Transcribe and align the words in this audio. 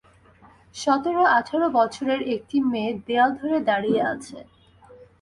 সতের-আঠার 0.75 1.63
বছরের 1.77 2.21
একটি 2.35 2.57
মেয়ে 2.71 2.91
দেয়াল 3.05 3.29
ধরে 3.39 3.57
দাঁড়িয়ে 3.69 4.01
আছে। 4.13 4.37